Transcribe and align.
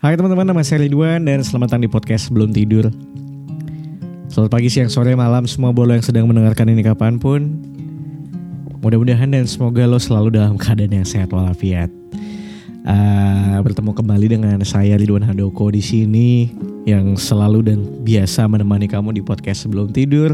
Hai 0.00 0.16
teman-teman, 0.16 0.48
nama 0.48 0.64
saya 0.64 0.88
Ridwan 0.88 1.28
dan 1.28 1.44
selamat 1.44 1.76
datang 1.76 1.84
di 1.84 1.90
podcast 1.92 2.32
Belum 2.32 2.48
Tidur. 2.48 2.88
Selamat 4.32 4.48
pagi, 4.48 4.72
siang, 4.72 4.88
sore, 4.88 5.12
malam 5.12 5.44
semua 5.44 5.76
bolo 5.76 5.92
yang 5.92 6.00
sedang 6.00 6.24
mendengarkan 6.24 6.72
ini 6.72 6.80
kapan 6.80 7.20
pun. 7.20 7.60
Mudah-mudahan 8.80 9.28
dan 9.28 9.44
semoga 9.44 9.84
lo 9.84 10.00
selalu 10.00 10.40
dalam 10.40 10.56
keadaan 10.56 10.96
yang 10.96 11.04
sehat 11.04 11.28
walafiat. 11.28 11.92
Uh, 12.88 13.60
bertemu 13.60 13.92
kembali 13.92 14.26
dengan 14.40 14.56
saya 14.64 14.96
Ridwan 14.96 15.20
Handoko 15.20 15.68
di 15.68 15.84
sini 15.84 16.48
yang 16.88 17.20
selalu 17.20 17.60
dan 17.60 17.84
biasa 18.00 18.48
menemani 18.48 18.88
kamu 18.88 19.12
di 19.12 19.20
podcast 19.20 19.68
sebelum 19.68 19.92
tidur. 19.92 20.32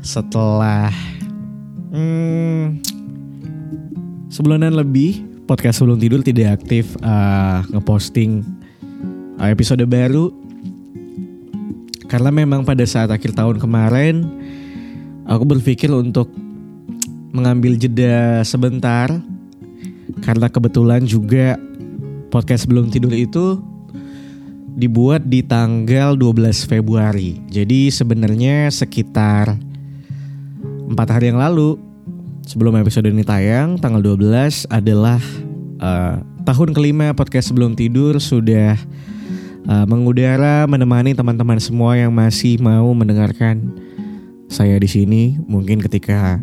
Setelah 0.00 0.88
hmm, 1.92 2.80
sebulanan 4.32 4.72
lebih 4.72 5.31
podcast 5.52 5.84
sebelum 5.84 6.00
tidur 6.00 6.24
tidak 6.24 6.64
aktif 6.64 6.96
uh, 7.04 7.60
ngeposting 7.68 8.40
uh, 9.36 9.52
episode 9.52 9.84
baru 9.84 10.32
karena 12.08 12.32
memang 12.32 12.64
pada 12.64 12.88
saat 12.88 13.12
akhir 13.12 13.36
tahun 13.36 13.60
kemarin 13.60 14.24
aku 15.28 15.44
berpikir 15.44 15.92
untuk 15.92 16.32
mengambil 17.36 17.76
jeda 17.76 18.40
sebentar 18.48 19.12
karena 20.24 20.48
kebetulan 20.48 21.04
juga 21.04 21.60
podcast 22.32 22.64
sebelum 22.64 22.88
tidur 22.88 23.12
itu 23.12 23.60
dibuat 24.72 25.28
di 25.28 25.44
tanggal 25.44 26.16
12 26.16 26.64
Februari. 26.64 27.36
Jadi 27.52 27.92
sebenarnya 27.92 28.72
sekitar 28.72 29.52
empat 30.88 31.08
hari 31.12 31.28
yang 31.28 31.44
lalu 31.44 31.91
sebelum 32.46 32.74
episode 32.78 33.08
ini 33.08 33.22
tayang 33.22 33.78
tanggal 33.78 34.02
12 34.02 34.66
adalah 34.68 35.22
uh, 35.78 36.20
tahun 36.42 36.74
kelima 36.74 37.14
podcast 37.14 37.50
sebelum 37.54 37.78
tidur 37.78 38.18
sudah 38.18 38.74
uh, 39.66 39.86
mengudara 39.86 40.66
menemani 40.66 41.14
teman-teman 41.14 41.58
semua 41.62 41.94
yang 41.94 42.10
masih 42.10 42.58
mau 42.58 42.90
mendengarkan 42.92 43.70
saya 44.50 44.76
di 44.76 44.88
sini. 44.90 45.22
Mungkin 45.46 45.80
ketika 45.80 46.42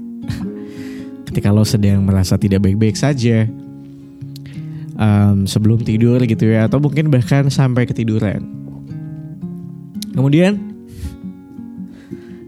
ketika 1.27 1.51
lo 1.51 1.67
sedang 1.67 2.03
merasa 2.07 2.39
tidak 2.39 2.63
baik-baik 2.63 2.95
saja 2.95 3.45
um, 4.99 5.43
sebelum 5.45 5.83
tidur 5.83 6.19
gitu 6.23 6.49
ya 6.49 6.65
atau 6.67 6.79
mungkin 6.79 7.11
bahkan 7.11 7.51
sampai 7.51 7.85
ketiduran. 7.85 8.43
Kemudian 10.15 10.59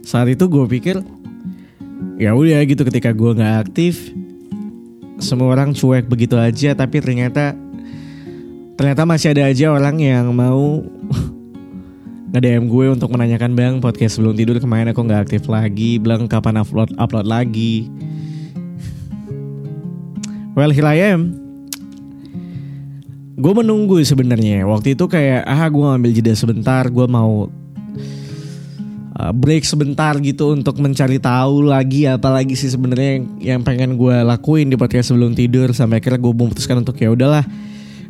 saat 0.02 0.28
itu 0.28 0.44
gue 0.50 0.66
pikir 0.68 1.00
ya 2.22 2.38
udah 2.38 2.62
gitu 2.66 2.86
ketika 2.86 3.14
gue 3.14 3.32
nggak 3.34 3.56
aktif 3.70 4.14
semua 5.22 5.54
orang 5.54 5.74
cuek 5.74 6.10
begitu 6.10 6.38
aja 6.38 6.74
tapi 6.74 6.98
ternyata 6.98 7.54
ternyata 8.78 9.06
masih 9.06 9.38
ada 9.38 9.46
aja 9.46 9.70
orang 9.70 10.02
yang 10.02 10.34
mau 10.34 10.82
nge-DM 12.32 12.66
gue 12.72 12.86
untuk 12.96 13.12
menanyakan 13.12 13.52
bang 13.54 13.76
podcast 13.84 14.18
sebelum 14.18 14.34
tidur 14.34 14.58
kemarin 14.58 14.90
aku 14.90 15.04
nggak 15.04 15.30
aktif 15.30 15.46
lagi 15.52 16.00
bilang 16.00 16.26
kapan 16.32 16.64
upload 16.64 16.90
upload 16.98 17.28
lagi? 17.28 17.86
Well 20.52 20.72
here 20.76 20.84
I 20.84 21.16
am. 21.16 21.32
Gue 23.40 23.54
menunggu 23.56 24.04
sebenarnya. 24.04 24.68
Waktu 24.68 25.00
itu 25.00 25.08
kayak 25.08 25.48
ah 25.48 25.64
gue 25.72 25.80
ngambil 25.80 26.12
jeda 26.12 26.36
sebentar 26.36 26.84
gue 26.92 27.08
mau 27.08 27.48
break 29.30 29.62
sebentar 29.62 30.18
gitu 30.18 30.58
untuk 30.58 30.82
mencari 30.82 31.22
tahu 31.22 31.70
lagi 31.70 32.10
apalagi 32.10 32.58
sih 32.58 32.74
sebenarnya 32.74 33.22
yang, 33.22 33.26
yang 33.38 33.62
pengen 33.62 33.94
gue 33.94 34.18
lakuin 34.26 34.74
di 34.74 34.78
podcast 34.80 35.14
sebelum 35.14 35.38
tidur. 35.38 35.70
Sampai 35.78 36.02
akhirnya 36.02 36.18
gue 36.18 36.34
memutuskan 36.34 36.82
untuk 36.82 36.98
ya 36.98 37.14
udahlah 37.14 37.46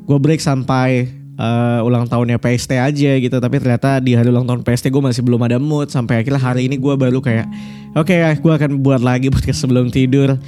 gue 0.08 0.18
break 0.18 0.40
sampai 0.40 1.12
uh, 1.36 1.84
ulang 1.84 2.08
tahunnya 2.08 2.40
PST 2.40 2.72
aja 2.80 3.12
gitu. 3.20 3.36
Tapi 3.36 3.56
ternyata 3.60 4.00
di 4.00 4.16
hari 4.16 4.32
ulang 4.32 4.48
tahun 4.48 4.64
PST 4.64 4.88
gue 4.88 5.04
masih 5.04 5.22
belum 5.28 5.44
ada 5.44 5.60
mood. 5.60 5.92
Sampai 5.92 6.24
akhirnya 6.24 6.40
hari 6.40 6.72
ini 6.72 6.80
gue 6.80 6.94
baru 6.96 7.20
kayak 7.20 7.52
oke 8.00 8.08
okay, 8.08 8.40
gue 8.40 8.54
akan 8.56 8.80
buat 8.80 9.04
lagi 9.04 9.28
podcast 9.28 9.68
sebelum 9.68 9.92
tidur. 9.92 10.40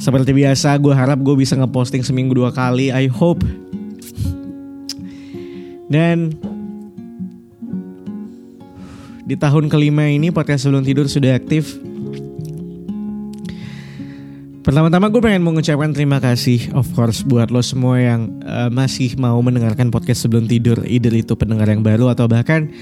Seperti 0.00 0.32
biasa 0.32 0.80
gue 0.80 0.94
harap 0.96 1.20
gue 1.20 1.36
bisa 1.36 1.54
ngeposting 1.54 2.00
seminggu 2.00 2.32
dua 2.32 2.48
kali 2.48 2.88
I 2.88 3.12
hope. 3.12 3.44
Dan 5.84 6.32
di 9.24 9.34
tahun 9.40 9.72
kelima 9.72 10.04
ini 10.04 10.28
podcast 10.28 10.68
sebelum 10.68 10.84
tidur 10.84 11.08
sudah 11.08 11.32
aktif. 11.32 11.80
Pertama-tama 14.64 15.12
gue 15.12 15.20
pengen 15.20 15.44
mengucapkan 15.44 15.92
terima 15.92 16.24
kasih 16.24 16.72
of 16.72 16.88
course 16.96 17.20
buat 17.20 17.52
lo 17.52 17.60
semua 17.60 18.00
yang 18.00 18.32
uh, 18.48 18.72
masih 18.72 19.12
mau 19.20 19.36
mendengarkan 19.44 19.92
podcast 19.92 20.24
sebelum 20.24 20.48
tidur 20.48 20.80
Either 20.88 21.12
itu 21.12 21.36
pendengar 21.36 21.68
yang 21.68 21.84
baru 21.84 22.08
atau 22.08 22.24
bahkan 22.24 22.72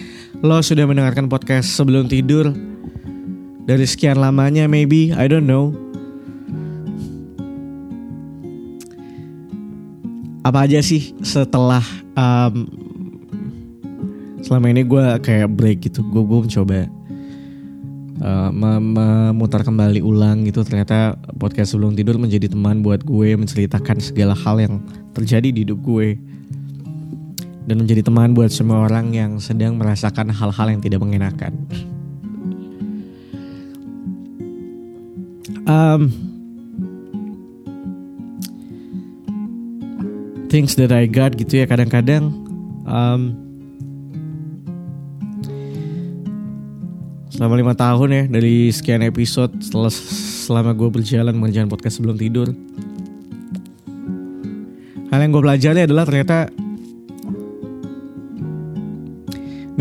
lo 0.46 0.62
sudah 0.62 0.86
mendengarkan 0.86 1.26
podcast 1.26 1.74
sebelum 1.74 2.06
tidur 2.06 2.54
Dari 3.66 3.82
sekian 3.82 4.22
lamanya 4.22 4.70
maybe, 4.70 5.10
I 5.10 5.26
don't 5.26 5.42
know 5.42 5.74
Apa 10.46 10.70
aja 10.70 10.86
sih 10.86 11.18
setelah 11.26 11.82
um, 12.14 12.70
selama 14.42 14.66
ini 14.68 14.82
gue 14.82 15.04
kayak 15.22 15.48
break 15.54 15.86
gitu. 15.86 16.02
Gue 16.10 16.22
gue 16.26 16.38
mencoba 16.44 16.78
uh, 18.20 18.50
memutar 18.52 19.62
kembali 19.62 20.02
ulang 20.02 20.44
gitu. 20.44 20.66
Ternyata 20.66 21.16
podcast 21.38 21.72
sebelum 21.72 21.94
tidur 21.94 22.18
menjadi 22.18 22.50
teman 22.50 22.82
buat 22.82 23.06
gue 23.06 23.38
menceritakan 23.38 24.02
segala 24.02 24.34
hal 24.34 24.58
yang 24.58 24.74
terjadi 25.14 25.48
di 25.54 25.62
hidup 25.64 25.80
gue. 25.80 26.18
Dan 27.62 27.78
menjadi 27.78 28.02
teman 28.02 28.34
buat 28.34 28.50
semua 28.50 28.90
orang 28.90 29.14
yang 29.14 29.38
sedang 29.38 29.78
merasakan 29.78 30.34
hal-hal 30.34 30.66
yang 30.66 30.82
tidak 30.82 30.98
mengenakan. 30.98 31.54
Um, 35.62 36.10
things 40.50 40.74
that 40.74 40.90
I 40.90 41.06
got 41.06 41.38
gitu 41.38 41.62
ya 41.62 41.70
kadang-kadang. 41.70 42.34
Um, 42.82 43.51
selama 47.32 47.54
lima 47.56 47.72
tahun 47.72 48.08
ya 48.12 48.22
dari 48.28 48.68
sekian 48.68 49.00
episode 49.00 49.56
setelah 49.64 49.88
selama 50.44 50.76
gue 50.76 50.88
berjalan 50.92 51.32
mengerjakan 51.32 51.72
podcast 51.72 51.96
sebelum 51.96 52.20
tidur. 52.20 52.52
Hal 55.08 55.18
yang 55.20 55.32
gue 55.32 55.42
pelajari 55.44 55.80
adalah 55.88 56.04
ternyata 56.04 56.52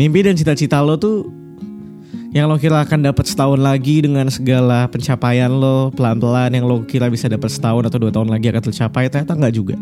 mimpi 0.00 0.24
dan 0.24 0.32
cita-cita 0.32 0.80
lo 0.80 0.96
tuh 0.96 1.28
yang 2.32 2.48
lo 2.48 2.56
kira 2.56 2.80
akan 2.80 3.12
dapat 3.12 3.28
setahun 3.28 3.60
lagi 3.60 4.00
dengan 4.00 4.32
segala 4.32 4.88
pencapaian 4.88 5.52
lo 5.52 5.92
pelan-pelan 5.92 6.56
yang 6.56 6.64
lo 6.64 6.80
kira 6.88 7.12
bisa 7.12 7.28
dapat 7.28 7.52
setahun 7.52 7.84
atau 7.92 8.00
dua 8.00 8.12
tahun 8.12 8.32
lagi 8.32 8.48
akan 8.48 8.64
tercapai 8.64 9.12
ternyata 9.12 9.36
nggak 9.36 9.52
juga 9.52 9.76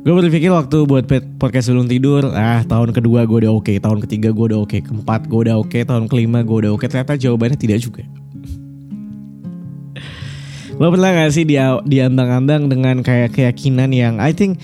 Gue 0.00 0.16
berpikir 0.16 0.48
waktu 0.48 0.88
buat 0.88 1.04
podcast 1.36 1.68
sebelum 1.68 1.84
tidur, 1.84 2.32
ah 2.32 2.64
tahun 2.64 2.96
kedua 2.96 3.28
gue 3.28 3.44
udah 3.44 3.52
oke, 3.52 3.68
okay, 3.68 3.76
tahun 3.76 4.00
ketiga 4.00 4.32
gue 4.32 4.46
udah 4.48 4.64
oke, 4.64 4.72
okay, 4.72 4.80
keempat 4.80 5.28
gue 5.28 5.40
udah 5.44 5.60
oke, 5.60 5.68
okay, 5.68 5.84
tahun 5.84 6.08
kelima 6.08 6.40
gue 6.40 6.56
udah 6.64 6.72
oke. 6.72 6.80
Okay. 6.80 6.88
Ternyata 6.88 7.20
jawabannya 7.20 7.60
tidak 7.60 7.84
juga. 7.84 8.08
Lo 10.80 10.88
pernah 10.88 11.12
gak 11.12 11.36
sih 11.36 11.44
dia 11.44 11.76
diambang-ambang 11.84 12.72
dengan 12.72 13.04
kayak 13.04 13.36
keyakinan 13.36 13.92
yang 13.92 14.16
I 14.24 14.32
think 14.32 14.56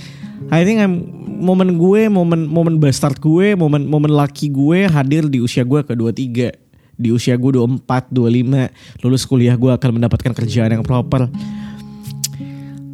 I 0.49 0.65
think 0.65 0.81
I'm, 0.81 1.05
momen 1.21 1.77
gue, 1.77 2.09
momen 2.09 2.49
momen 2.49 2.81
bastard 2.81 3.21
gue, 3.21 3.53
momen 3.61 3.85
momen 3.85 4.17
laki 4.17 4.49
gue 4.49 4.89
hadir 4.89 5.29
di 5.29 5.45
usia 5.45 5.69
gue 5.69 5.85
ke 5.85 5.93
23 5.93 6.97
di 6.97 7.13
usia 7.13 7.37
gue 7.37 7.61
24, 7.61 7.85
25 8.09 9.05
lulus 9.05 9.29
kuliah 9.29 9.53
gue 9.53 9.69
akan 9.69 10.01
mendapatkan 10.01 10.33
kerjaan 10.33 10.81
yang 10.81 10.81
proper 10.81 11.29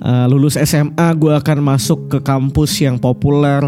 uh, 0.03 0.27
lulus 0.27 0.59
SMA 0.59 1.09
gue 1.17 1.33
akan 1.33 1.59
masuk 1.63 2.11
ke 2.11 2.19
kampus 2.21 2.83
yang 2.83 2.99
populer. 2.99 3.63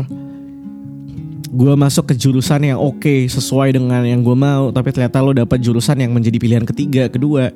Gue 1.54 1.70
masuk 1.78 2.10
ke 2.10 2.14
jurusan 2.18 2.66
yang 2.66 2.82
oke 2.82 2.98
okay, 2.98 3.30
sesuai 3.30 3.78
dengan 3.78 4.02
yang 4.02 4.26
gue 4.26 4.34
mau 4.34 4.74
tapi 4.74 4.90
ternyata 4.90 5.22
lo 5.22 5.30
dapat 5.30 5.62
jurusan 5.62 6.02
yang 6.02 6.10
menjadi 6.10 6.36
pilihan 6.42 6.66
ketiga 6.66 7.06
kedua. 7.06 7.54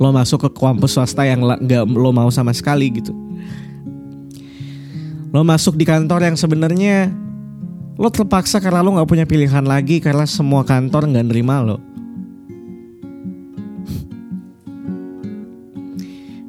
Lo 0.00 0.08
masuk 0.10 0.48
ke 0.48 0.50
kampus 0.56 0.96
swasta 0.96 1.28
yang 1.28 1.44
nggak 1.44 1.84
lo 1.84 2.08
mau 2.10 2.32
sama 2.32 2.56
sekali 2.56 2.88
gitu. 2.88 3.12
Lo 5.28 5.44
masuk 5.44 5.76
di 5.76 5.84
kantor 5.84 6.32
yang 6.32 6.36
sebenarnya 6.40 7.12
lo 8.00 8.08
terpaksa 8.08 8.64
karena 8.64 8.80
lo 8.80 8.96
nggak 8.96 9.08
punya 9.12 9.28
pilihan 9.28 9.68
lagi 9.68 10.00
karena 10.00 10.24
semua 10.24 10.64
kantor 10.64 11.12
nggak 11.12 11.28
nerima 11.28 11.60
lo 11.60 11.91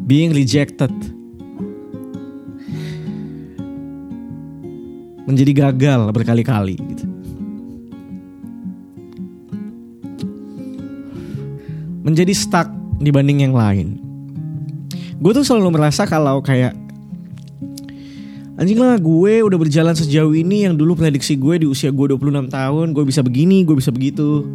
being 0.04 0.36
rejected 0.36 0.92
menjadi 5.24 5.52
gagal 5.68 6.12
berkali-kali 6.12 6.76
gitu. 6.76 7.06
Menjadi 12.04 12.36
stuck 12.36 12.68
dibanding 13.00 13.48
yang 13.48 13.56
lain. 13.56 14.00
gue 15.24 15.32
tuh 15.32 15.48
selalu 15.48 15.80
merasa 15.80 16.04
kalau 16.04 16.44
kayak 16.44 16.76
Anjing 18.54 18.78
lah 18.78 19.02
gue 19.02 19.42
udah 19.42 19.58
berjalan 19.58 19.98
sejauh 19.98 20.36
ini 20.38 20.70
yang 20.70 20.78
dulu 20.78 20.94
prediksi 20.94 21.34
gue 21.34 21.64
di 21.64 21.66
usia 21.66 21.90
gue 21.90 22.14
26 22.14 22.54
tahun 22.54 22.86
gue 22.94 23.04
bisa 23.08 23.26
begini, 23.26 23.66
gue 23.66 23.74
bisa 23.74 23.90
begitu. 23.90 24.46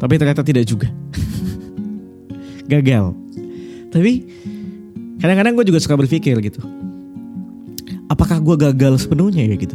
Tapi 0.00 0.18
ternyata 0.18 0.42
tidak 0.42 0.66
juga. 0.66 0.90
Gagal. 2.70 3.10
Tapi 3.90 4.12
kadang-kadang 5.18 5.58
gue 5.58 5.66
juga 5.74 5.82
suka 5.82 5.98
berpikir 5.98 6.38
gitu. 6.38 6.62
Apakah 8.06 8.38
gue 8.38 8.70
gagal 8.70 9.02
sepenuhnya 9.02 9.42
ya 9.42 9.58
gitu? 9.58 9.74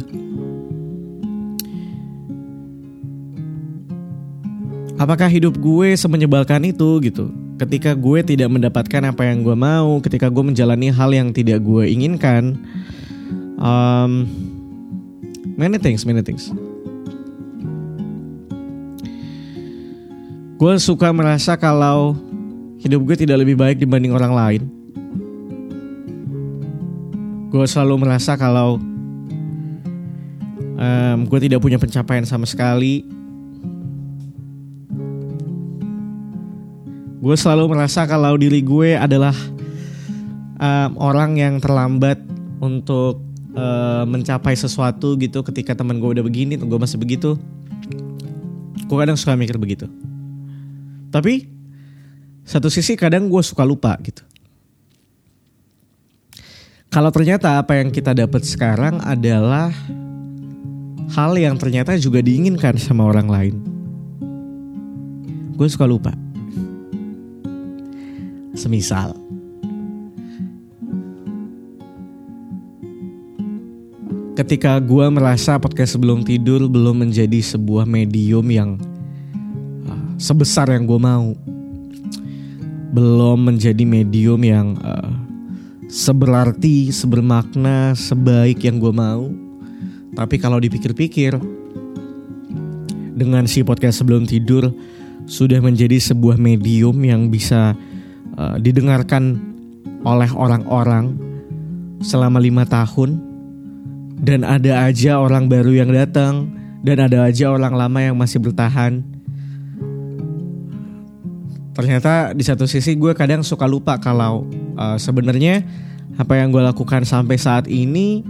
Apakah 4.96 5.28
hidup 5.28 5.60
gue 5.60 5.92
semenyebalkan 5.92 6.72
itu 6.72 7.04
gitu? 7.04 7.28
ketika 7.56 7.96
gue 7.96 8.20
tidak 8.20 8.52
mendapatkan 8.52 9.02
apa 9.08 9.22
yang 9.24 9.40
gue 9.40 9.56
mau, 9.56 9.98
ketika 10.04 10.28
gue 10.28 10.44
menjalani 10.44 10.92
hal 10.92 11.10
yang 11.12 11.32
tidak 11.32 11.64
gue 11.64 11.88
inginkan, 11.88 12.60
um, 13.56 14.28
many 15.56 15.80
things, 15.80 16.04
many 16.04 16.20
things. 16.20 16.52
Gue 20.56 20.72
suka 20.80 21.12
merasa 21.12 21.56
kalau 21.56 22.16
hidup 22.80 23.00
gue 23.06 23.16
tidak 23.16 23.40
lebih 23.40 23.56
baik 23.56 23.80
dibanding 23.80 24.12
orang 24.12 24.32
lain. 24.32 24.62
Gue 27.48 27.64
selalu 27.64 28.04
merasa 28.04 28.36
kalau 28.36 28.76
um, 30.76 31.18
gue 31.24 31.40
tidak 31.40 31.64
punya 31.64 31.80
pencapaian 31.80 32.26
sama 32.28 32.44
sekali. 32.44 33.06
Gue 37.16 37.34
selalu 37.34 37.74
merasa 37.74 38.06
kalau 38.06 38.36
diri 38.38 38.60
gue 38.62 38.94
adalah 38.94 39.34
um, 40.60 40.90
orang 41.00 41.40
yang 41.40 41.58
terlambat 41.58 42.20
untuk 42.60 43.24
uh, 43.56 44.04
mencapai 44.06 44.54
sesuatu 44.54 45.16
gitu 45.18 45.42
ketika 45.42 45.74
teman 45.74 45.98
gue 45.98 46.20
udah 46.20 46.24
begini 46.24 46.60
gue 46.60 46.78
masih 46.78 47.00
begitu. 47.00 47.40
Gue 48.86 48.96
kadang 49.00 49.18
suka 49.18 49.34
mikir 49.34 49.58
begitu. 49.58 49.90
Tapi 51.10 51.55
satu 52.46 52.70
sisi 52.70 52.94
kadang 52.94 53.26
gue 53.26 53.42
suka 53.42 53.66
lupa 53.66 53.98
gitu. 54.06 54.22
Kalau 56.86 57.10
ternyata 57.10 57.58
apa 57.58 57.82
yang 57.82 57.90
kita 57.90 58.14
dapat 58.14 58.46
sekarang 58.46 59.02
adalah 59.02 59.74
hal 61.10 61.34
yang 61.34 61.58
ternyata 61.58 61.98
juga 61.98 62.22
diinginkan 62.22 62.78
sama 62.78 63.10
orang 63.10 63.26
lain. 63.26 63.54
Gue 65.58 65.66
suka 65.66 65.90
lupa. 65.90 66.14
Semisal. 68.54 69.18
Ketika 74.38 74.78
gue 74.78 75.06
merasa 75.10 75.58
podcast 75.58 75.98
sebelum 75.98 76.22
tidur 76.22 76.68
belum 76.70 77.08
menjadi 77.08 77.40
sebuah 77.40 77.88
medium 77.88 78.46
yang 78.52 78.70
uh, 79.88 80.06
sebesar 80.20 80.70
yang 80.76 80.84
gue 80.84 81.00
mau, 81.00 81.32
belum 82.96 83.52
menjadi 83.52 83.84
medium 83.84 84.40
yang 84.40 84.80
uh, 84.80 85.12
seberarti, 85.92 86.88
sebermakna, 86.88 87.92
sebaik 87.92 88.64
yang 88.64 88.80
gue 88.80 88.92
mau. 88.96 89.28
Tapi 90.16 90.40
kalau 90.40 90.56
dipikir-pikir, 90.56 91.36
dengan 93.16 93.48
si 93.48 93.64
podcast 93.64 94.04
sebelum 94.04 94.28
tidur 94.28 94.68
sudah 95.24 95.58
menjadi 95.64 95.96
sebuah 95.96 96.36
medium 96.36 97.00
yang 97.00 97.32
bisa 97.32 97.72
uh, 98.36 98.56
didengarkan 98.60 99.40
oleh 100.04 100.28
orang-orang 100.36 101.16
selama 102.04 102.38
lima 102.38 102.68
tahun 102.68 103.18
dan 104.20 104.44
ada 104.44 104.84
aja 104.86 105.16
orang 105.16 105.48
baru 105.48 105.72
yang 105.72 105.90
datang 105.90 106.52
dan 106.84 107.08
ada 107.08 107.26
aja 107.26 107.50
orang 107.50 107.74
lama 107.74 107.98
yang 107.98 108.14
masih 108.20 108.38
bertahan. 108.38 109.02
Ternyata 111.76 112.32
di 112.32 112.40
satu 112.40 112.64
sisi 112.64 112.96
gue 112.96 113.12
kadang 113.12 113.44
suka 113.44 113.68
lupa 113.68 114.00
kalau 114.00 114.48
uh, 114.80 114.96
sebenarnya 114.96 115.60
apa 116.16 116.40
yang 116.40 116.48
gue 116.48 116.64
lakukan 116.64 117.04
sampai 117.04 117.36
saat 117.36 117.68
ini 117.68 118.24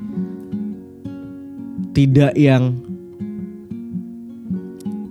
tidak 1.94 2.34
yang 2.34 2.75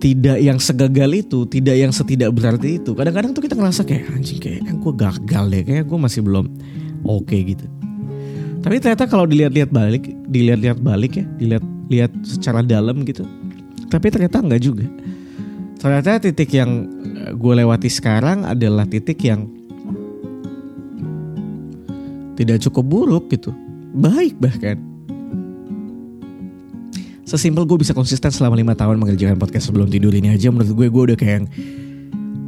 tidak 0.03 0.37
yang 0.43 0.59
segagal 0.59 1.09
itu, 1.15 1.47
tidak 1.47 1.79
yang 1.79 1.95
setidak 1.95 2.29
berarti 2.35 2.77
itu. 2.83 2.91
Kadang-kadang 2.91 3.31
tuh 3.31 3.41
kita 3.41 3.55
ngerasa 3.55 3.87
kayak 3.87 4.11
anjing 4.11 4.37
kayak 4.43 4.67
gue 4.67 4.93
gagal 4.93 5.45
deh, 5.49 5.63
kayak 5.63 5.87
gue 5.87 5.97
masih 5.97 6.21
belum 6.21 6.45
oke 7.07 7.25
okay 7.25 7.55
gitu. 7.55 7.65
Tapi 8.61 8.83
ternyata 8.83 9.07
kalau 9.07 9.23
dilihat-lihat 9.23 9.71
balik, 9.71 10.11
dilihat-lihat 10.27 10.83
balik 10.83 11.23
ya, 11.23 11.25
dilihat-lihat 11.39 12.11
secara 12.27 12.59
dalam 12.61 13.01
gitu. 13.07 13.23
Tapi 13.87 14.11
ternyata 14.11 14.43
enggak 14.43 14.61
juga. 14.61 14.85
Ternyata 15.85 16.17
titik 16.17 16.49
yang 16.49 16.89
gue 17.37 17.53
lewati 17.61 17.93
sekarang 17.93 18.41
adalah 18.41 18.89
titik 18.89 19.21
yang 19.21 19.45
tidak 22.33 22.57
cukup 22.65 22.85
buruk 22.89 23.29
gitu. 23.29 23.53
Baik 23.93 24.33
bahkan. 24.41 24.81
Sesimpel 27.21 27.69
gue 27.69 27.77
bisa 27.85 27.93
konsisten 27.93 28.33
selama 28.33 28.57
lima 28.57 28.73
tahun 28.73 28.97
mengerjakan 28.97 29.37
podcast 29.37 29.69
sebelum 29.69 29.85
tidur 29.85 30.09
ini 30.09 30.33
aja. 30.33 30.49
Menurut 30.49 30.73
gue 30.73 30.87
gue 30.89 31.03
udah 31.13 31.17
kayak 31.21 31.53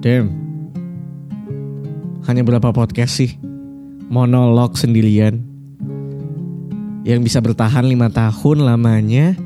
damn 0.01 0.33
hanya 2.25 2.42
berapa 2.42 2.74
podcast 2.74 3.22
sih. 3.22 3.38
Monolog 4.10 4.74
sendirian. 4.81 5.45
Yang 7.06 7.30
bisa 7.30 7.38
bertahan 7.45 7.86
lima 7.86 8.10
tahun 8.10 8.66
lamanya 8.66 9.38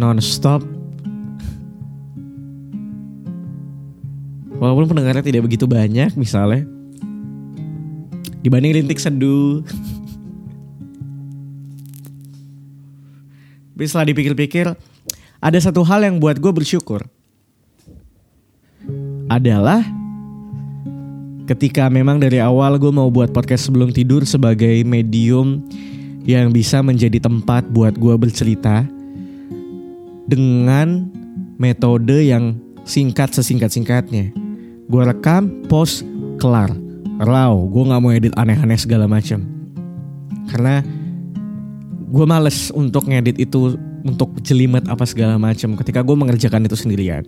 nonstop 0.00 0.73
walaupun 4.64 4.88
pendengarnya 4.88 5.20
tidak 5.20 5.44
begitu 5.44 5.68
banyak 5.68 6.16
misalnya 6.16 6.64
dibanding 8.40 8.80
rintik 8.80 8.96
seduh 8.96 9.60
Tapi 13.74 13.90
setelah 13.90 14.06
dipikir-pikir, 14.14 14.70
ada 15.42 15.58
satu 15.58 15.82
hal 15.82 16.06
yang 16.06 16.22
buat 16.22 16.38
gue 16.38 16.54
bersyukur. 16.54 17.02
Adalah 19.26 19.82
ketika 21.50 21.90
memang 21.90 22.22
dari 22.22 22.38
awal 22.38 22.78
gue 22.78 22.94
mau 22.94 23.10
buat 23.10 23.34
podcast 23.34 23.66
sebelum 23.66 23.90
tidur 23.90 24.22
sebagai 24.22 24.86
medium 24.86 25.66
yang 26.22 26.54
bisa 26.54 26.86
menjadi 26.86 27.18
tempat 27.18 27.66
buat 27.66 27.98
gue 27.98 28.14
bercerita 28.14 28.86
dengan 30.30 31.10
metode 31.58 32.30
yang 32.30 32.54
singkat 32.86 33.34
sesingkat-singkatnya. 33.34 34.43
Gue 34.84 35.02
rekam, 35.04 35.64
post, 35.66 36.04
kelar. 36.36 36.72
Raw, 37.22 37.54
gue 37.54 37.82
gak 37.88 38.00
mau 38.02 38.10
edit 38.10 38.34
aneh-aneh 38.36 38.76
segala 38.76 39.06
macam. 39.06 39.40
Karena 40.50 40.84
gue 42.14 42.24
males 42.28 42.70
untuk 42.74 43.08
ngedit 43.08 43.40
itu 43.40 43.74
untuk 44.04 44.36
jelimet 44.44 44.84
apa 44.86 45.08
segala 45.08 45.40
macam 45.40 45.74
ketika 45.80 46.04
gue 46.04 46.16
mengerjakan 46.16 46.68
itu 46.68 46.76
sendirian. 46.76 47.24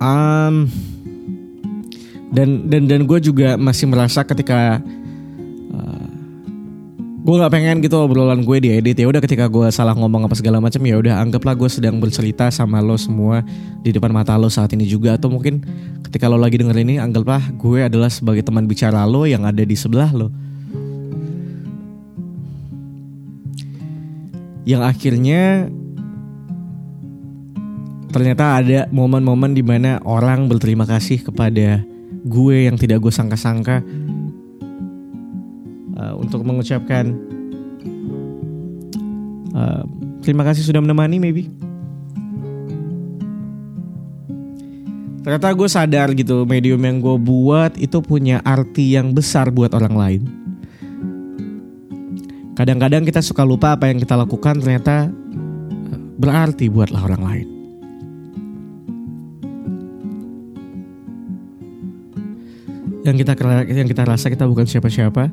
Um, 0.00 0.64
dan 2.32 2.72
dan 2.72 2.88
dan 2.88 3.04
gue 3.04 3.18
juga 3.20 3.60
masih 3.60 3.92
merasa 3.92 4.24
ketika 4.24 4.80
gue 7.20 7.34
nggak 7.36 7.52
pengen 7.52 7.76
gitu 7.84 8.00
obrolan 8.00 8.40
gue 8.40 8.56
diedit. 8.64 8.96
Ya 8.96 9.04
udah 9.04 9.20
ketika 9.20 9.44
gue 9.52 9.68
salah 9.68 9.92
ngomong 9.92 10.24
apa 10.24 10.32
segala 10.32 10.56
macam 10.56 10.80
ya 10.80 10.96
udah 10.96 11.20
anggaplah 11.20 11.52
gue 11.52 11.68
sedang 11.68 12.00
bercerita 12.00 12.48
sama 12.48 12.80
lo 12.80 12.96
semua 12.96 13.44
di 13.84 13.92
depan 13.92 14.08
mata 14.08 14.32
lo 14.40 14.48
saat 14.48 14.72
ini 14.72 14.88
juga. 14.88 15.20
Atau 15.20 15.28
mungkin 15.28 15.60
ketika 16.00 16.32
lo 16.32 16.40
lagi 16.40 16.56
denger 16.56 16.80
ini 16.80 16.96
anggaplah 16.96 17.44
gue 17.60 17.84
adalah 17.84 18.08
sebagai 18.08 18.40
teman 18.40 18.64
bicara 18.64 19.04
lo 19.04 19.28
yang 19.28 19.44
ada 19.44 19.60
di 19.60 19.76
sebelah 19.76 20.08
lo. 20.16 20.32
Yang 24.64 24.82
akhirnya 24.88 25.68
ternyata 28.10 28.64
ada 28.64 28.88
momen-momen 28.88 29.52
di 29.52 29.60
mana 29.60 30.00
orang 30.08 30.48
berterima 30.48 30.88
kasih 30.88 31.20
kepada 31.20 31.84
gue 32.24 32.56
yang 32.64 32.80
tidak 32.80 33.04
gue 33.04 33.12
sangka-sangka 33.12 33.84
untuk 36.20 36.44
mengucapkan 36.44 37.16
uh, 39.56 39.82
terima 40.20 40.44
kasih 40.44 40.62
sudah 40.62 40.84
menemani 40.84 41.16
maybe 41.16 41.48
ternyata 45.24 45.48
gue 45.56 45.68
sadar 45.68 46.12
gitu 46.12 46.44
medium 46.44 46.80
yang 46.84 47.00
gue 47.00 47.16
buat 47.16 47.80
itu 47.80 47.98
punya 48.04 48.44
arti 48.44 48.94
yang 48.94 49.16
besar 49.16 49.48
buat 49.48 49.72
orang 49.72 49.96
lain 49.96 50.22
Kadang-kadang 52.60 53.08
kita 53.08 53.24
suka 53.24 53.40
lupa 53.40 53.72
apa 53.72 53.88
yang 53.88 53.96
kita 53.96 54.20
lakukan 54.20 54.60
ternyata 54.60 55.08
eh, 55.08 56.00
berarti 56.20 56.68
buatlah 56.68 57.00
orang 57.08 57.24
lain. 57.24 57.48
yang 63.00 63.16
kita 63.16 63.32
yang 63.64 63.88
kita 63.88 64.04
rasa 64.04 64.28
kita 64.28 64.44
bukan 64.44 64.68
siapa-siapa, 64.68 65.32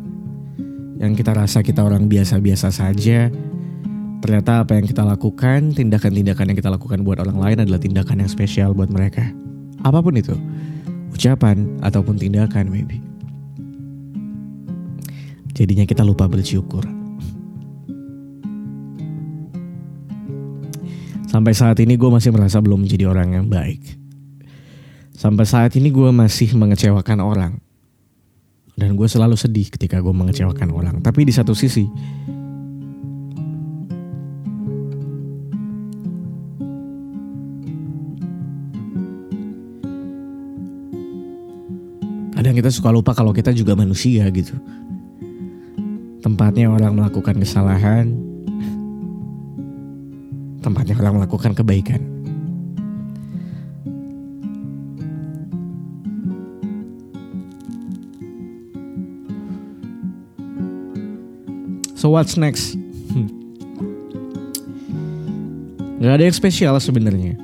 yang 0.98 1.14
kita 1.14 1.34
rasa 1.34 1.62
kita 1.62 1.86
orang 1.86 2.10
biasa-biasa 2.10 2.74
saja. 2.74 3.30
Ternyata 4.18 4.66
apa 4.66 4.82
yang 4.82 4.86
kita 4.90 5.06
lakukan, 5.06 5.78
tindakan-tindakan 5.78 6.50
yang 6.50 6.58
kita 6.58 6.74
lakukan 6.74 7.06
buat 7.06 7.22
orang 7.22 7.38
lain 7.38 7.58
adalah 7.64 7.78
tindakan 7.78 8.26
yang 8.26 8.30
spesial 8.30 8.74
buat 8.74 8.90
mereka. 8.90 9.30
Apa 9.86 10.02
pun 10.02 10.18
itu, 10.18 10.34
ucapan 11.14 11.78
ataupun 11.86 12.18
tindakan 12.18 12.74
maybe. 12.74 12.98
Jadinya 15.54 15.86
kita 15.86 16.02
lupa 16.02 16.26
bersyukur. 16.26 16.86
Sampai 21.30 21.54
saat 21.54 21.78
ini 21.78 21.94
gue 21.94 22.10
masih 22.10 22.34
merasa 22.34 22.58
belum 22.58 22.86
menjadi 22.86 23.06
orang 23.06 23.38
yang 23.38 23.46
baik. 23.46 23.82
Sampai 25.14 25.46
saat 25.46 25.74
ini 25.78 25.94
gue 25.94 26.10
masih 26.10 26.58
mengecewakan 26.58 27.22
orang. 27.22 27.67
Dan 28.78 28.94
gue 28.94 29.10
selalu 29.10 29.34
sedih 29.34 29.74
ketika 29.74 29.98
gue 29.98 30.14
mengecewakan 30.14 30.70
orang. 30.70 30.96
Tapi 31.02 31.26
di 31.26 31.34
satu 31.34 31.58
sisi, 31.58 31.90
kadang 42.38 42.54
kita 42.54 42.70
suka 42.70 42.94
lupa 42.94 43.18
kalau 43.18 43.34
kita 43.34 43.50
juga 43.50 43.74
manusia 43.74 44.30
gitu. 44.30 44.54
Tempatnya 46.22 46.70
orang 46.70 46.94
melakukan 46.94 47.34
kesalahan, 47.42 48.14
tempatnya 50.62 50.94
orang 51.02 51.26
melakukan 51.26 51.58
kebaikan. 51.58 52.17
So 62.08 62.16
what's 62.16 62.40
next? 62.40 62.80
Hmm. 63.12 63.28
Gak 66.00 66.14
ada 66.16 66.24
yang 66.24 66.38
spesial 66.40 66.80
sebenarnya. 66.80 67.36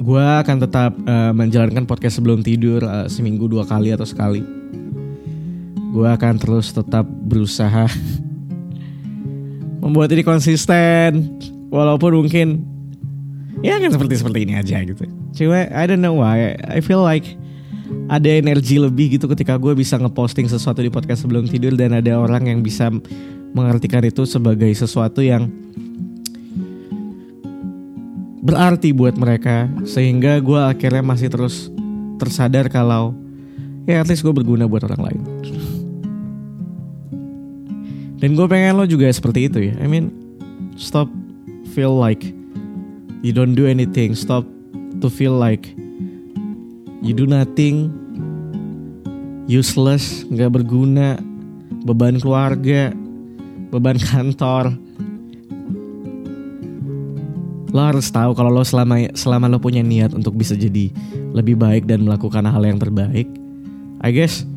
Gue 0.00 0.24
akan 0.24 0.64
tetap 0.64 0.96
uh, 1.04 1.28
menjalankan 1.36 1.84
podcast 1.84 2.24
sebelum 2.24 2.40
tidur 2.40 2.80
uh, 2.80 3.04
seminggu 3.04 3.44
dua 3.44 3.68
kali 3.68 3.92
atau 3.92 4.08
sekali. 4.08 4.40
Gue 5.92 6.08
akan 6.08 6.40
terus 6.40 6.72
tetap 6.72 7.04
berusaha 7.04 7.84
membuat 9.84 10.08
ini 10.16 10.24
konsisten, 10.24 11.36
walaupun 11.68 12.24
mungkin 12.24 12.64
ya 13.60 13.76
kan 13.76 13.92
seperti 13.92 14.24
seperti 14.24 14.48
ini 14.48 14.56
aja 14.56 14.80
gitu. 14.88 15.04
Cuma 15.36 15.68
I 15.68 15.84
don't 15.84 16.00
know 16.00 16.16
why 16.16 16.56
I 16.64 16.80
feel 16.80 17.04
like 17.04 17.28
ada 18.04 18.28
energi 18.28 18.76
lebih 18.76 19.16
gitu 19.16 19.24
ketika 19.32 19.56
gue 19.56 19.72
bisa 19.72 19.96
ngeposting 19.96 20.44
sesuatu 20.44 20.84
di 20.84 20.92
podcast 20.92 21.24
sebelum 21.24 21.48
tidur 21.48 21.72
dan 21.72 21.96
ada 21.96 22.20
orang 22.20 22.52
yang 22.52 22.60
bisa 22.60 22.92
mengartikan 23.56 24.04
itu 24.04 24.28
sebagai 24.28 24.68
sesuatu 24.76 25.24
yang 25.24 25.48
berarti 28.44 28.92
buat 28.92 29.16
mereka. 29.16 29.72
Sehingga 29.88 30.36
gue 30.44 30.60
akhirnya 30.60 31.00
masih 31.00 31.32
terus 31.32 31.72
tersadar 32.20 32.68
kalau 32.68 33.16
ya 33.88 34.04
at 34.04 34.08
least 34.08 34.20
gue 34.20 34.34
berguna 34.36 34.68
buat 34.68 34.84
orang 34.84 35.00
lain. 35.00 35.20
Dan 38.20 38.36
gue 38.36 38.46
pengen 38.48 38.80
lo 38.80 38.84
juga 38.84 39.08
seperti 39.08 39.48
itu 39.48 39.58
ya. 39.72 39.74
I 39.80 39.88
mean 39.88 40.12
stop 40.76 41.08
feel 41.72 41.96
like 41.96 42.24
you 43.24 43.32
don't 43.32 43.56
do 43.56 43.64
anything. 43.64 44.12
Stop 44.12 44.44
to 45.00 45.08
feel 45.08 45.32
like 45.32 45.72
you 47.04 47.12
do 47.12 47.28
nothing, 47.28 47.92
useless, 49.44 50.24
nggak 50.32 50.56
berguna, 50.56 51.20
beban 51.84 52.16
keluarga, 52.16 52.96
beban 53.68 54.00
kantor. 54.08 54.72
Lo 57.74 57.80
harus 57.82 58.08
tahu 58.08 58.32
kalau 58.32 58.48
lo 58.48 58.64
selama 58.64 59.12
selama 59.12 59.52
lo 59.52 59.60
punya 59.60 59.84
niat 59.84 60.16
untuk 60.16 60.32
bisa 60.32 60.56
jadi 60.56 60.88
lebih 61.36 61.60
baik 61.60 61.84
dan 61.84 62.08
melakukan 62.08 62.46
hal 62.48 62.62
yang 62.64 62.80
terbaik, 62.80 63.28
I 64.00 64.10
guess, 64.14 64.48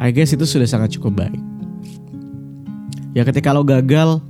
I 0.00 0.08
guess 0.14 0.32
itu 0.32 0.48
sudah 0.48 0.64
sangat 0.64 0.96
cukup 0.96 1.20
baik. 1.26 1.42
Ya 3.12 3.26
ketika 3.26 3.50
lo 3.50 3.66
gagal, 3.66 4.22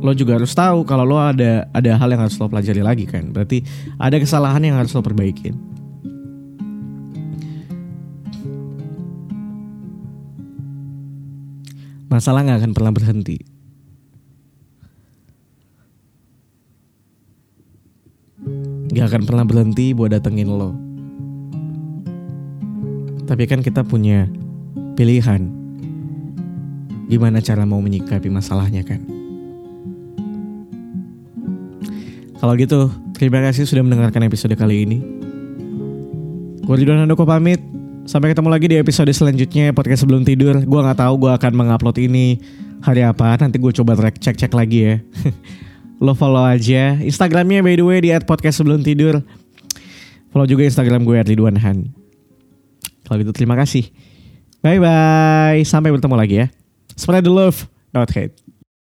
lo 0.00 0.12
juga 0.14 0.38
harus 0.38 0.54
tahu 0.54 0.86
kalau 0.86 1.04
lo 1.04 1.18
ada 1.18 1.66
ada 1.74 1.90
hal 1.98 2.08
yang 2.14 2.22
harus 2.22 2.38
lo 2.38 2.46
pelajari 2.46 2.80
lagi 2.80 3.04
kan. 3.10 3.34
Berarti 3.34 3.66
ada 3.98 4.16
kesalahan 4.22 4.62
yang 4.62 4.78
harus 4.78 4.94
lo 4.94 5.02
perbaikin. 5.02 5.73
Masalah 12.14 12.46
nggak 12.46 12.62
akan 12.62 12.72
pernah 12.78 12.94
berhenti. 12.94 13.38
Gak 18.94 19.10
akan 19.10 19.22
pernah 19.26 19.42
berhenti 19.42 19.90
buat 19.90 20.14
datengin 20.14 20.46
lo. 20.46 20.70
Tapi 23.26 23.50
kan 23.50 23.58
kita 23.58 23.82
punya 23.82 24.30
pilihan. 24.94 25.50
Gimana 27.10 27.42
cara 27.42 27.66
mau 27.66 27.82
menyikapi 27.82 28.30
masalahnya 28.30 28.86
kan? 28.86 29.02
Kalau 32.38 32.54
gitu, 32.54 32.92
terima 33.18 33.42
kasih 33.42 33.66
sudah 33.66 33.82
mendengarkan 33.82 34.22
episode 34.30 34.54
kali 34.54 34.86
ini. 34.86 34.98
Gue 36.62 36.76
Ridwan 36.78 37.02
Handoko 37.02 37.26
pamit. 37.26 37.58
Sampai 38.04 38.36
ketemu 38.36 38.52
lagi 38.52 38.68
di 38.68 38.76
episode 38.76 39.08
selanjutnya 39.16 39.72
podcast 39.72 40.04
sebelum 40.04 40.28
tidur. 40.28 40.60
Gue 40.60 40.80
nggak 40.84 41.00
tahu 41.00 41.24
gue 41.24 41.32
akan 41.32 41.52
mengupload 41.56 41.96
ini 42.04 42.36
hari 42.84 43.00
apa. 43.00 43.40
Nanti 43.40 43.56
gue 43.56 43.72
coba 43.72 43.96
track 43.96 44.20
cek 44.20 44.36
cek 44.44 44.52
lagi 44.52 44.78
ya. 44.84 44.94
Lo 46.04 46.12
follow 46.12 46.44
aja 46.44 47.00
Instagramnya 47.00 47.64
by 47.64 47.80
the 47.80 47.84
way 47.86 47.98
di 48.04 48.12
podcast 48.28 48.60
sebelum 48.60 48.84
tidur. 48.84 49.24
Follow 50.36 50.44
juga 50.44 50.68
Instagram 50.68 51.08
gue 51.08 51.16
Ridwan 51.16 51.56
Han. 51.56 51.96
Kalau 53.08 53.24
gitu 53.24 53.32
terima 53.32 53.56
kasih. 53.56 53.88
Bye 54.60 54.84
bye. 54.84 55.64
Sampai 55.64 55.88
bertemu 55.88 56.14
lagi 56.20 56.34
ya. 56.44 56.46
Spread 57.00 57.24
the 57.24 57.32
love, 57.32 57.64
not 57.96 58.12
hate. 58.12 58.43